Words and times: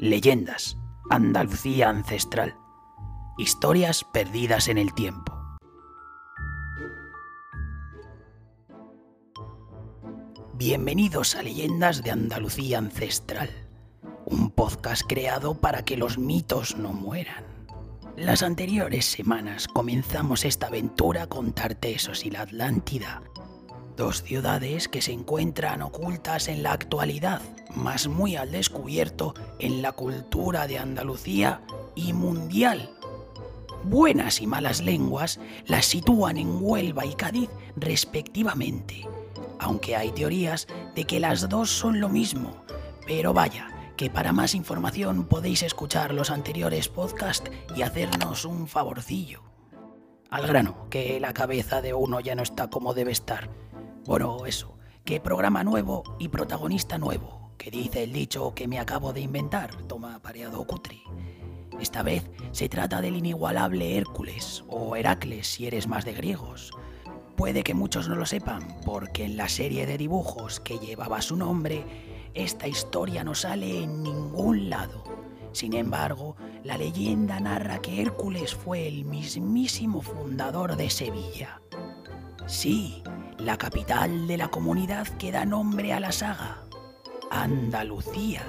Leyendas, 0.00 0.76
Andalucía 1.10 1.88
ancestral, 1.88 2.54
historias 3.36 4.04
perdidas 4.04 4.68
en 4.68 4.78
el 4.78 4.94
tiempo. 4.94 5.36
Bienvenidos 10.54 11.34
a 11.34 11.42
Leyendas 11.42 12.04
de 12.04 12.12
Andalucía 12.12 12.78
ancestral, 12.78 13.50
un 14.24 14.52
podcast 14.52 15.02
creado 15.04 15.60
para 15.60 15.84
que 15.84 15.96
los 15.96 16.16
mitos 16.16 16.76
no 16.76 16.92
mueran. 16.92 17.44
Las 18.16 18.44
anteriores 18.44 19.04
semanas 19.04 19.66
comenzamos 19.66 20.44
esta 20.44 20.68
aventura 20.68 21.26
con 21.26 21.52
Tartesos 21.52 22.24
y 22.24 22.30
la 22.30 22.42
Atlántida, 22.42 23.20
dos 23.98 24.22
ciudades 24.22 24.86
que 24.86 25.02
se 25.02 25.12
encuentran 25.12 25.82
ocultas 25.82 26.46
en 26.46 26.62
la 26.62 26.70
actualidad, 26.70 27.42
más 27.74 28.06
muy 28.06 28.36
al 28.36 28.52
descubierto 28.52 29.34
en 29.58 29.82
la 29.82 29.90
cultura 29.90 30.68
de 30.68 30.78
Andalucía 30.78 31.62
y 31.96 32.12
mundial. 32.12 32.94
Buenas 33.82 34.40
y 34.40 34.46
malas 34.46 34.80
lenguas 34.80 35.40
las 35.66 35.86
sitúan 35.86 36.36
en 36.36 36.62
Huelva 36.62 37.06
y 37.06 37.14
Cádiz 37.14 37.50
respectivamente, 37.74 39.04
aunque 39.58 39.96
hay 39.96 40.12
teorías 40.12 40.68
de 40.94 41.04
que 41.04 41.18
las 41.18 41.48
dos 41.48 41.68
son 41.68 42.00
lo 42.00 42.08
mismo, 42.08 42.62
pero 43.04 43.34
vaya, 43.34 43.66
que 43.96 44.10
para 44.10 44.32
más 44.32 44.54
información 44.54 45.24
podéis 45.24 45.64
escuchar 45.64 46.14
los 46.14 46.30
anteriores 46.30 46.88
podcasts 46.88 47.50
y 47.74 47.82
hacernos 47.82 48.44
un 48.44 48.68
favorcillo. 48.68 49.42
Al 50.30 50.46
grano, 50.46 50.86
que 50.88 51.18
la 51.18 51.32
cabeza 51.32 51.82
de 51.82 51.94
uno 51.94 52.20
ya 52.20 52.36
no 52.36 52.44
está 52.44 52.70
como 52.70 52.94
debe 52.94 53.10
estar 53.10 53.48
bueno, 54.08 54.46
eso, 54.46 54.78
que 55.04 55.20
programa 55.20 55.64
nuevo 55.64 56.02
y 56.18 56.28
protagonista 56.28 56.96
nuevo, 56.96 57.52
que 57.58 57.70
dice 57.70 58.04
el 58.04 58.12
dicho 58.14 58.54
que 58.54 58.66
me 58.66 58.78
acabo 58.78 59.12
de 59.12 59.20
inventar, 59.20 59.82
toma 59.82 60.18
pareado 60.22 60.66
cutri. 60.66 61.02
Esta 61.78 62.02
vez 62.02 62.30
se 62.52 62.70
trata 62.70 63.02
del 63.02 63.16
inigualable 63.16 63.98
Hércules, 63.98 64.64
o 64.66 64.96
Heracles 64.96 65.46
si 65.46 65.66
eres 65.66 65.88
más 65.88 66.06
de 66.06 66.14
griegos. 66.14 66.70
Puede 67.36 67.62
que 67.62 67.74
muchos 67.74 68.08
no 68.08 68.14
lo 68.14 68.24
sepan, 68.24 68.80
porque 68.86 69.26
en 69.26 69.36
la 69.36 69.50
serie 69.50 69.84
de 69.84 69.98
dibujos 69.98 70.58
que 70.58 70.78
llevaba 70.78 71.20
su 71.20 71.36
nombre, 71.36 71.84
esta 72.32 72.66
historia 72.66 73.24
no 73.24 73.34
sale 73.34 73.82
en 73.82 74.02
ningún 74.02 74.70
lado. 74.70 75.04
Sin 75.52 75.74
embargo, 75.74 76.34
la 76.64 76.78
leyenda 76.78 77.40
narra 77.40 77.82
que 77.82 78.00
Hércules 78.00 78.54
fue 78.54 78.88
el 78.88 79.04
mismísimo 79.04 80.00
fundador 80.00 80.76
de 80.76 80.88
Sevilla. 80.88 81.60
Sí, 82.46 83.02
la 83.38 83.56
capital 83.56 84.26
de 84.26 84.36
la 84.36 84.48
comunidad 84.48 85.06
que 85.16 85.30
da 85.30 85.44
nombre 85.44 85.92
a 85.92 86.00
la 86.00 86.12
saga, 86.12 86.64
Andalucía. 87.30 88.42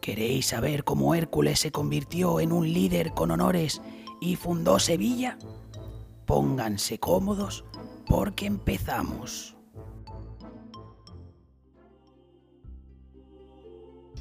¿Queréis 0.00 0.46
saber 0.46 0.82
cómo 0.82 1.14
Hércules 1.14 1.60
se 1.60 1.70
convirtió 1.70 2.40
en 2.40 2.52
un 2.52 2.72
líder 2.72 3.12
con 3.12 3.30
honores 3.30 3.80
y 4.20 4.36
fundó 4.36 4.78
Sevilla? 4.78 5.38
Pónganse 6.26 6.98
cómodos 6.98 7.64
porque 8.06 8.46
empezamos. 8.46 9.56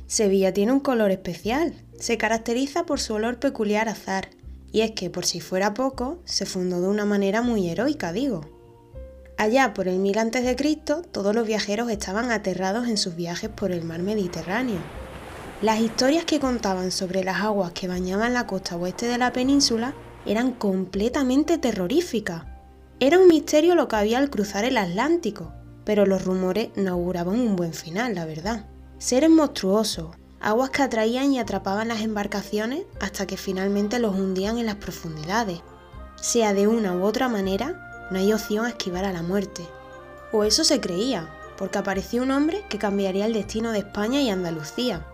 Sevilla 0.05 0.53
tiene 0.53 0.73
un 0.73 0.79
color 0.79 1.11
especial. 1.11 1.73
Se 1.97 2.17
caracteriza 2.17 2.85
por 2.85 2.99
su 2.99 3.13
olor 3.13 3.39
peculiar 3.39 3.89
azar. 3.89 4.29
Y 4.71 4.81
es 4.81 4.91
que, 4.91 5.09
por 5.09 5.25
si 5.25 5.39
fuera 5.39 5.73
poco, 5.73 6.19
se 6.25 6.45
fundó 6.45 6.81
de 6.81 6.87
una 6.87 7.05
manera 7.05 7.41
muy 7.41 7.69
heroica, 7.69 8.11
digo. 8.11 8.58
Allá 9.39 9.73
por 9.73 9.87
el 9.87 9.99
1000 9.99 10.19
a.C., 10.19 10.83
todos 11.13 11.33
los 11.33 11.47
viajeros 11.47 11.89
estaban 11.89 12.29
aterrados 12.29 12.89
en 12.89 12.97
sus 12.97 13.15
viajes 13.15 13.49
por 13.49 13.71
el 13.71 13.85
mar 13.85 14.01
Mediterráneo. 14.01 14.79
Las 15.61 15.79
historias 15.79 16.25
que 16.25 16.41
contaban 16.41 16.91
sobre 16.91 17.23
las 17.23 17.39
aguas 17.39 17.71
que 17.71 17.87
bañaban 17.87 18.33
la 18.33 18.45
costa 18.45 18.75
oeste 18.75 19.05
de 19.05 19.17
la 19.17 19.31
península 19.31 19.93
eran 20.25 20.51
completamente 20.51 21.57
terroríficas. 21.57 22.43
Era 22.99 23.17
un 23.17 23.29
misterio 23.29 23.75
lo 23.75 23.87
que 23.87 23.95
había 23.95 24.17
al 24.17 24.29
cruzar 24.29 24.65
el 24.65 24.77
Atlántico, 24.77 25.53
pero 25.85 26.05
los 26.05 26.25
rumores 26.25 26.71
no 26.75 26.91
auguraban 26.91 27.39
un 27.39 27.55
buen 27.55 27.73
final, 27.73 28.15
la 28.15 28.25
verdad. 28.25 28.65
Seres 28.97 29.29
monstruosos, 29.29 30.17
aguas 30.41 30.71
que 30.71 30.83
atraían 30.83 31.31
y 31.31 31.39
atrapaban 31.39 31.87
las 31.87 32.01
embarcaciones 32.01 32.81
hasta 32.99 33.25
que 33.25 33.37
finalmente 33.37 33.99
los 33.99 34.15
hundían 34.15 34.57
en 34.57 34.65
las 34.65 34.75
profundidades. 34.75 35.61
Sea 36.17 36.53
de 36.53 36.67
una 36.67 36.93
u 36.93 37.03
otra 37.03 37.29
manera, 37.29 37.88
no 38.11 38.19
hay 38.19 38.33
opción 38.33 38.65
a 38.65 38.69
esquivar 38.69 39.05
a 39.05 39.13
la 39.13 39.21
muerte. 39.21 39.67
O 40.31 40.43
eso 40.43 40.63
se 40.63 40.79
creía, 40.79 41.29
porque 41.57 41.77
apareció 41.77 42.21
un 42.23 42.31
hombre 42.31 42.63
que 42.69 42.77
cambiaría 42.77 43.25
el 43.25 43.33
destino 43.33 43.71
de 43.71 43.79
España 43.79 44.21
y 44.21 44.29
Andalucía. 44.29 45.05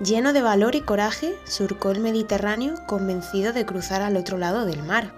Lleno 0.00 0.32
de 0.32 0.42
valor 0.42 0.74
y 0.74 0.82
coraje, 0.82 1.34
surcó 1.44 1.90
el 1.90 2.00
Mediterráneo 2.00 2.74
convencido 2.86 3.52
de 3.52 3.64
cruzar 3.64 4.02
al 4.02 4.16
otro 4.16 4.36
lado 4.36 4.66
del 4.66 4.82
mar. 4.82 5.14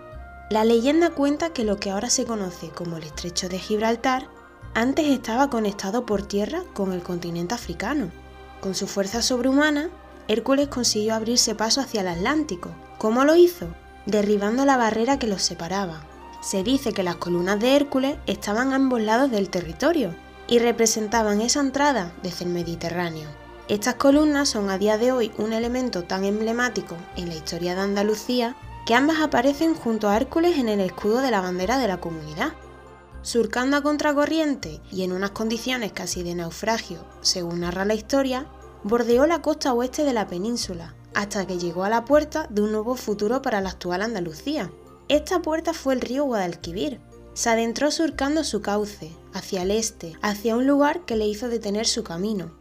La 0.50 0.64
leyenda 0.64 1.10
cuenta 1.10 1.50
que 1.50 1.64
lo 1.64 1.78
que 1.78 1.90
ahora 1.90 2.10
se 2.10 2.24
conoce 2.24 2.70
como 2.70 2.96
el 2.96 3.02
estrecho 3.02 3.48
de 3.48 3.58
Gibraltar 3.58 4.28
antes 4.74 5.06
estaba 5.06 5.50
conectado 5.50 6.06
por 6.06 6.22
tierra 6.22 6.62
con 6.74 6.92
el 6.92 7.02
continente 7.02 7.54
africano. 7.54 8.10
Con 8.60 8.74
su 8.74 8.86
fuerza 8.86 9.20
sobrehumana, 9.20 9.90
Hércules 10.28 10.68
consiguió 10.68 11.14
abrirse 11.14 11.54
paso 11.54 11.80
hacia 11.80 12.02
el 12.02 12.08
Atlántico. 12.08 12.70
¿Cómo 12.98 13.24
lo 13.24 13.34
hizo? 13.34 13.66
Derribando 14.06 14.64
la 14.64 14.76
barrera 14.76 15.18
que 15.18 15.26
los 15.26 15.42
separaba, 15.42 16.02
se 16.40 16.62
dice 16.62 16.92
que 16.92 17.02
las 17.02 17.16
columnas 17.16 17.60
de 17.60 17.76
Hércules 17.76 18.16
estaban 18.26 18.72
a 18.72 18.76
ambos 18.76 19.00
lados 19.00 19.30
del 19.30 19.50
territorio 19.50 20.14
y 20.46 20.58
representaban 20.58 21.40
esa 21.40 21.60
entrada 21.60 22.12
desde 22.22 22.44
el 22.44 22.50
Mediterráneo. 22.50 23.28
Estas 23.68 23.96
columnas 23.96 24.48
son 24.48 24.70
a 24.70 24.78
día 24.78 24.96
de 24.96 25.12
hoy 25.12 25.30
un 25.36 25.52
elemento 25.52 26.04
tan 26.04 26.24
emblemático 26.24 26.96
en 27.16 27.28
la 27.28 27.34
historia 27.34 27.74
de 27.74 27.82
Andalucía 27.82 28.56
que 28.86 28.94
ambas 28.94 29.20
aparecen 29.20 29.74
junto 29.74 30.08
a 30.08 30.16
Hércules 30.16 30.56
en 30.56 30.70
el 30.70 30.80
escudo 30.80 31.20
de 31.20 31.30
la 31.30 31.42
bandera 31.42 31.76
de 31.76 31.88
la 31.88 32.00
comunidad. 32.00 32.54
Surcando 33.20 33.76
a 33.76 33.82
contracorriente 33.82 34.80
y 34.90 35.02
en 35.02 35.12
unas 35.12 35.32
condiciones 35.32 35.92
casi 35.92 36.22
de 36.22 36.34
naufragio, 36.34 37.04
según 37.20 37.60
narra 37.60 37.84
la 37.84 37.92
historia, 37.92 38.46
bordeó 38.84 39.26
la 39.26 39.42
costa 39.42 39.74
oeste 39.74 40.04
de 40.04 40.14
la 40.14 40.28
península, 40.28 40.94
hasta 41.14 41.46
que 41.46 41.58
llegó 41.58 41.84
a 41.84 41.90
la 41.90 42.06
puerta 42.06 42.46
de 42.48 42.62
un 42.62 42.72
nuevo 42.72 42.94
futuro 42.94 43.42
para 43.42 43.60
la 43.60 43.68
actual 43.68 44.00
Andalucía, 44.00 44.70
esta 45.08 45.40
puerta 45.40 45.72
fue 45.72 45.94
el 45.94 46.00
río 46.00 46.24
Guadalquivir. 46.24 47.00
Se 47.34 47.50
adentró 47.50 47.90
surcando 47.90 48.44
su 48.44 48.62
cauce, 48.62 49.10
hacia 49.32 49.62
el 49.62 49.70
este, 49.70 50.14
hacia 50.22 50.56
un 50.56 50.66
lugar 50.66 51.04
que 51.04 51.16
le 51.16 51.26
hizo 51.26 51.48
detener 51.48 51.86
su 51.86 52.02
camino. 52.02 52.52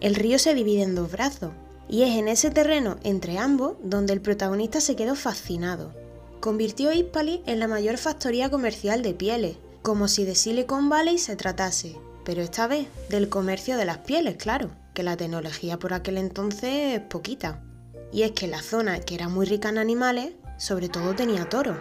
El 0.00 0.14
río 0.14 0.38
se 0.38 0.54
divide 0.54 0.82
en 0.82 0.94
dos 0.94 1.10
brazos, 1.10 1.52
y 1.88 2.02
es 2.02 2.16
en 2.16 2.28
ese 2.28 2.50
terreno 2.50 2.96
entre 3.02 3.38
ambos 3.38 3.74
donde 3.82 4.12
el 4.12 4.20
protagonista 4.20 4.80
se 4.80 4.94
quedó 4.94 5.16
fascinado. 5.16 5.92
Convirtió 6.38 6.92
Hispali 6.92 7.42
en 7.46 7.58
la 7.58 7.66
mayor 7.66 7.98
factoría 7.98 8.50
comercial 8.50 9.02
de 9.02 9.12
pieles, 9.12 9.56
como 9.82 10.06
si 10.06 10.24
de 10.24 10.34
Silicon 10.34 10.88
Valley 10.88 11.18
se 11.18 11.36
tratase, 11.36 11.96
pero 12.24 12.42
esta 12.42 12.66
vez 12.66 12.86
del 13.08 13.28
comercio 13.28 13.76
de 13.76 13.86
las 13.86 13.98
pieles, 13.98 14.36
claro, 14.36 14.70
que 14.94 15.02
la 15.02 15.16
tecnología 15.16 15.78
por 15.78 15.92
aquel 15.92 16.18
entonces 16.18 16.96
es 16.96 17.00
poquita. 17.00 17.62
Y 18.12 18.22
es 18.22 18.32
que 18.32 18.46
la 18.46 18.62
zona, 18.62 19.00
que 19.00 19.14
era 19.14 19.28
muy 19.28 19.46
rica 19.46 19.68
en 19.68 19.78
animales, 19.78 20.32
sobre 20.60 20.90
todo 20.90 21.14
tenía 21.14 21.48
toro. 21.48 21.80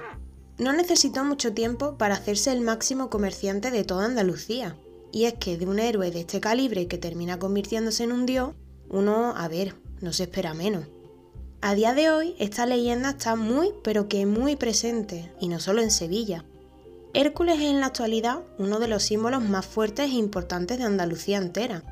No 0.58 0.72
necesitó 0.72 1.26
mucho 1.26 1.54
tiempo 1.54 1.98
para 1.98 2.16
hacerse 2.16 2.54
el 2.54 2.62
máximo 2.62 3.10
comerciante 3.10 3.72
de 3.72 3.84
toda 3.84 4.06
Andalucía. 4.06 4.78
Y 5.12 5.26
es 5.26 5.34
que 5.34 5.58
de 5.58 5.66
un 5.66 5.80
héroe 5.80 6.12
de 6.12 6.22
este 6.22 6.40
calibre 6.40 6.88
que 6.88 6.98
termina 6.98 7.40
convirtiéndose 7.40 8.06
en 8.06 8.14
un 8.14 8.26
dios, 8.26 8.54
uno, 8.90 9.34
a 9.36 9.50
ver, 9.50 9.76
no 10.00 10.14
se 10.14 10.24
espera 10.24 10.54
menos. 10.54 10.86
A 11.62 11.76
día 11.76 11.94
de 11.94 12.10
hoy, 12.10 12.36
esta 12.40 12.66
leyenda 12.66 13.10
está 13.10 13.36
muy, 13.36 13.74
pero 13.84 14.08
que 14.08 14.26
muy 14.26 14.56
presente, 14.56 15.34
y 15.42 15.50
no 15.50 15.60
solo 15.60 15.82
en 15.82 15.92
Sevilla. 15.92 16.46
Hércules 17.14 17.58
es 17.58 17.66
en 17.66 17.82
la 17.82 17.88
actualidad 17.88 18.44
uno 18.60 18.80
de 18.80 18.88
los 18.88 19.04
símbolos 19.04 19.44
más 19.44 19.66
fuertes 19.66 20.10
e 20.10 20.16
importantes 20.16 20.78
de 20.78 20.86
Andalucía 20.86 21.38
entera. 21.38 21.84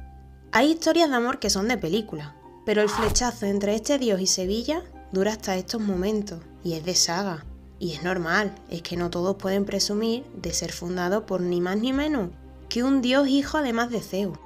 Hay 0.53 0.71
historias 0.71 1.09
de 1.09 1.17
amor 1.17 1.39
que 1.39 1.49
son 1.49 1.67
de 1.67 1.77
película, 1.77 2.37
pero 2.65 2.81
el 2.81 2.87
flechazo 2.87 3.45
entre 3.45 3.75
este 3.75 3.97
dios 3.97 4.21
y 4.21 4.27
Sevilla 4.27 4.83
dura 5.11 5.31
hasta 5.31 5.55
estos 5.55 5.81
momentos 5.81 6.39
y 6.63 6.73
es 6.73 6.85
de 6.85 6.95
saga. 6.95 7.45
Y 7.79 7.93
es 7.93 8.03
normal, 8.03 8.55
es 8.69 8.81
que 8.81 8.97
no 8.97 9.09
todos 9.09 9.35
pueden 9.35 9.65
presumir 9.65 10.25
de 10.35 10.51
ser 10.51 10.71
fundado 10.71 11.25
por 11.25 11.41
ni 11.41 11.61
más 11.61 11.77
ni 11.77 11.93
menos 11.93 12.31
que 12.69 12.83
un 12.83 13.01
dios 13.01 13.27
hijo 13.27 13.57
además 13.57 13.89
de 13.89 14.01
Zeus. 14.01 14.37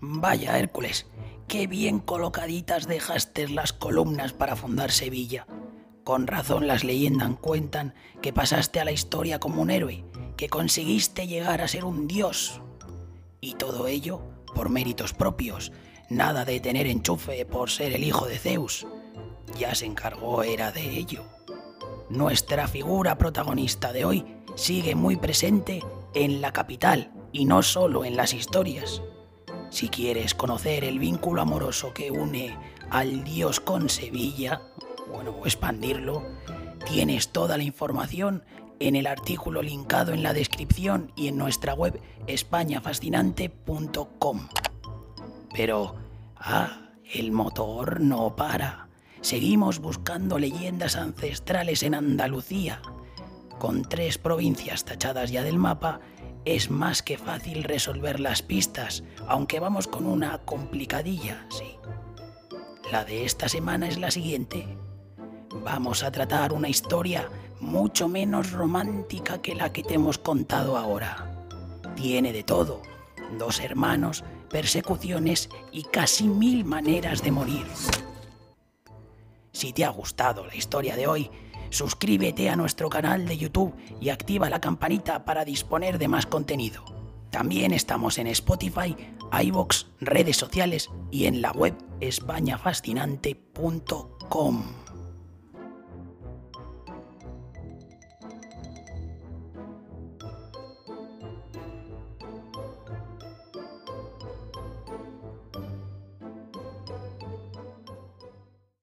Vaya 0.00 0.58
Hércules, 0.58 1.06
qué 1.48 1.66
bien 1.66 1.98
colocaditas 1.98 2.86
dejaste 2.86 3.48
las 3.48 3.72
columnas 3.72 4.32
para 4.32 4.56
fundar 4.56 4.90
Sevilla. 4.90 5.46
Con 6.04 6.26
razón 6.26 6.66
las 6.66 6.84
leyendas 6.84 7.30
cuentan 7.40 7.94
que 8.20 8.32
pasaste 8.32 8.78
a 8.78 8.84
la 8.84 8.92
historia 8.92 9.40
como 9.40 9.62
un 9.62 9.70
héroe, 9.70 10.04
que 10.36 10.48
conseguiste 10.48 11.26
llegar 11.26 11.62
a 11.62 11.68
ser 11.68 11.84
un 11.84 12.06
dios. 12.06 12.60
Y 13.40 13.54
todo 13.54 13.86
ello 13.86 14.20
por 14.54 14.70
méritos 14.70 15.12
propios, 15.12 15.72
nada 16.08 16.44
de 16.44 16.60
tener 16.60 16.86
enchufe 16.86 17.44
por 17.44 17.70
ser 17.70 17.92
el 17.92 18.04
hijo 18.04 18.26
de 18.26 18.38
Zeus. 18.38 18.86
Ya 19.58 19.74
se 19.74 19.86
encargó 19.86 20.42
era 20.42 20.72
de 20.72 20.96
ello. 20.96 21.24
Nuestra 22.08 22.68
figura 22.68 23.18
protagonista 23.18 23.92
de 23.92 24.04
hoy 24.04 24.24
sigue 24.54 24.94
muy 24.94 25.16
presente 25.16 25.82
en 26.14 26.40
la 26.40 26.52
capital, 26.52 27.10
y 27.34 27.44
no 27.46 27.62
solo 27.62 28.04
en 28.04 28.16
las 28.16 28.32
historias. 28.32 29.02
Si 29.68 29.88
quieres 29.88 30.34
conocer 30.34 30.84
el 30.84 31.00
vínculo 31.00 31.42
amoroso 31.42 31.92
que 31.92 32.12
une 32.12 32.56
al 32.90 33.24
dios 33.24 33.58
con 33.58 33.90
Sevilla, 33.90 34.62
bueno, 35.12 35.34
expandirlo, 35.44 36.22
tienes 36.86 37.28
toda 37.28 37.56
la 37.56 37.64
información 37.64 38.44
en 38.80 38.96
el 38.96 39.06
artículo 39.06 39.62
linkado 39.62 40.12
en 40.12 40.22
la 40.22 40.32
descripción 40.32 41.12
y 41.16 41.28
en 41.28 41.38
nuestra 41.38 41.74
web 41.74 42.00
españafascinante.com. 42.26 44.48
Pero, 45.54 45.94
ah, 46.36 46.90
el 47.12 47.32
motor 47.32 48.00
no 48.00 48.36
para. 48.36 48.88
Seguimos 49.20 49.78
buscando 49.78 50.38
leyendas 50.38 50.96
ancestrales 50.96 51.82
en 51.82 51.94
Andalucía. 51.94 52.80
Con 53.58 53.82
tres 53.82 54.18
provincias 54.18 54.84
tachadas 54.84 55.30
ya 55.30 55.42
del 55.42 55.58
mapa, 55.58 56.00
es 56.44 56.70
más 56.70 57.02
que 57.02 57.16
fácil 57.16 57.62
resolver 57.62 58.20
las 58.20 58.42
pistas, 58.42 59.02
aunque 59.26 59.60
vamos 59.60 59.88
con 59.88 60.06
una 60.06 60.38
complicadilla, 60.38 61.46
sí. 61.48 61.76
La 62.92 63.04
de 63.04 63.24
esta 63.24 63.48
semana 63.48 63.88
es 63.88 63.98
la 63.98 64.10
siguiente. 64.10 64.76
Vamos 65.62 66.02
a 66.02 66.10
tratar 66.10 66.52
una 66.52 66.68
historia 66.68 67.30
mucho 67.60 68.08
menos 68.08 68.50
romántica 68.50 69.40
que 69.40 69.54
la 69.54 69.72
que 69.72 69.84
te 69.84 69.94
hemos 69.94 70.18
contado 70.18 70.76
ahora. 70.76 71.46
Tiene 71.94 72.32
de 72.32 72.42
todo. 72.42 72.82
Dos 73.38 73.60
hermanos, 73.60 74.24
persecuciones 74.50 75.48
y 75.70 75.84
casi 75.84 76.24
mil 76.24 76.64
maneras 76.64 77.22
de 77.22 77.30
morir. 77.30 77.64
Si 79.52 79.72
te 79.72 79.84
ha 79.84 79.90
gustado 79.90 80.44
la 80.44 80.56
historia 80.56 80.96
de 80.96 81.06
hoy, 81.06 81.30
suscríbete 81.70 82.50
a 82.50 82.56
nuestro 82.56 82.90
canal 82.90 83.26
de 83.26 83.36
YouTube 83.36 83.76
y 84.00 84.08
activa 84.08 84.50
la 84.50 84.60
campanita 84.60 85.24
para 85.24 85.44
disponer 85.44 85.98
de 85.98 86.08
más 86.08 86.26
contenido. 86.26 86.84
También 87.30 87.72
estamos 87.72 88.18
en 88.18 88.26
Spotify, 88.26 88.96
iVoox, 89.42 89.86
redes 90.00 90.36
sociales 90.36 90.90
y 91.10 91.26
en 91.26 91.40
la 91.40 91.52
web 91.52 91.76
españafascinante.com. 92.00 94.83